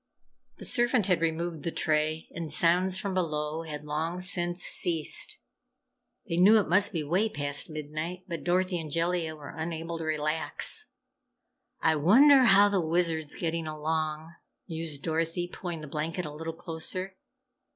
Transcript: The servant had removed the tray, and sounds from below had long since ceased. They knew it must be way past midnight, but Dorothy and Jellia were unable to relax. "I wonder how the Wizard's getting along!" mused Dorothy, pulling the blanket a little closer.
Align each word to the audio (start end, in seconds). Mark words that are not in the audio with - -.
The 0.57 0.65
servant 0.65 1.05
had 1.05 1.21
removed 1.21 1.61
the 1.61 1.69
tray, 1.69 2.27
and 2.31 2.51
sounds 2.51 2.97
from 2.97 3.13
below 3.13 3.61
had 3.61 3.83
long 3.83 4.19
since 4.19 4.63
ceased. 4.63 5.37
They 6.27 6.37
knew 6.37 6.57
it 6.59 6.67
must 6.67 6.91
be 6.91 7.03
way 7.03 7.29
past 7.29 7.69
midnight, 7.69 8.23
but 8.27 8.43
Dorothy 8.43 8.79
and 8.79 8.89
Jellia 8.89 9.35
were 9.35 9.49
unable 9.55 9.99
to 9.99 10.03
relax. 10.03 10.89
"I 11.81 11.97
wonder 11.97 12.45
how 12.45 12.67
the 12.67 12.81
Wizard's 12.81 13.35
getting 13.35 13.67
along!" 13.67 14.33
mused 14.67 15.03
Dorothy, 15.03 15.47
pulling 15.53 15.81
the 15.81 15.87
blanket 15.87 16.25
a 16.25 16.33
little 16.33 16.53
closer. 16.55 17.15